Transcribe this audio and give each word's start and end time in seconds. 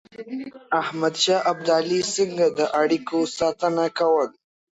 احمد 0.81 1.13
شاه 1.23 1.41
ابدالي 1.51 1.99
څنګه 2.15 2.45
د 2.57 2.59
اړیکو 2.81 3.17
ساتنه 3.37 3.85
کوله؟ 3.97 4.35